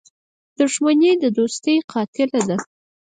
[0.59, 2.57] •دښمني د دوستۍ قاتله ده.